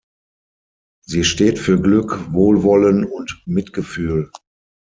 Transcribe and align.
Sie 1.05 1.23
steht 1.23 1.59
für 1.59 1.79
Glück, 1.79 2.33
Wohlwollen 2.33 3.05
und 3.05 3.43
Mitgefühl. 3.45 4.31